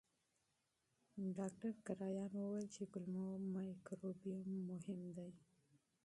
ډاکټر 1.37 1.73
کرایان 1.87 2.31
وویل 2.37 2.67
چې 2.75 2.81
کولمو 2.91 3.25
مایکروبیوم 3.53 4.49
مهم 4.69 5.01
دی. 5.17 5.31